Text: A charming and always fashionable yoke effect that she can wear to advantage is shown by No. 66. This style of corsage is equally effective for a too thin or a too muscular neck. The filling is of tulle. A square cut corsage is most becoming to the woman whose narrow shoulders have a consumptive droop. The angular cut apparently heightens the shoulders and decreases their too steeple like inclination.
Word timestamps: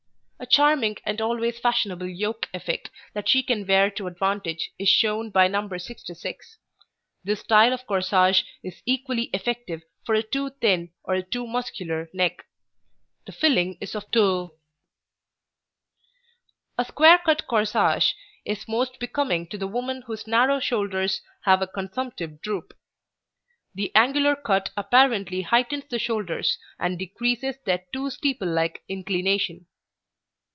A 0.43 0.47
charming 0.47 0.97
and 1.05 1.21
always 1.21 1.59
fashionable 1.59 2.09
yoke 2.09 2.49
effect 2.51 2.89
that 3.13 3.29
she 3.29 3.43
can 3.43 3.65
wear 3.67 3.91
to 3.91 4.07
advantage 4.07 4.71
is 4.79 4.89
shown 4.89 5.29
by 5.29 5.47
No. 5.47 5.67
66. 5.77 6.57
This 7.23 7.41
style 7.41 7.71
of 7.73 7.85
corsage 7.85 8.41
is 8.63 8.81
equally 8.87 9.25
effective 9.35 9.83
for 10.03 10.15
a 10.15 10.23
too 10.23 10.49
thin 10.59 10.91
or 11.03 11.13
a 11.13 11.21
too 11.23 11.45
muscular 11.45 12.09
neck. 12.11 12.43
The 13.27 13.31
filling 13.31 13.77
is 13.79 13.93
of 13.93 14.09
tulle. 14.09 14.55
A 16.75 16.85
square 16.85 17.19
cut 17.23 17.45
corsage 17.45 18.13
is 18.43 18.67
most 18.67 18.99
becoming 18.99 19.45
to 19.49 19.59
the 19.59 19.67
woman 19.67 20.01
whose 20.07 20.25
narrow 20.25 20.59
shoulders 20.59 21.21
have 21.43 21.61
a 21.61 21.67
consumptive 21.67 22.41
droop. 22.41 22.73
The 23.75 23.93
angular 23.95 24.35
cut 24.35 24.71
apparently 24.75 25.43
heightens 25.43 25.85
the 25.91 25.99
shoulders 25.99 26.57
and 26.79 26.97
decreases 26.97 27.57
their 27.63 27.85
too 27.93 28.09
steeple 28.09 28.49
like 28.49 28.83
inclination. 28.89 29.67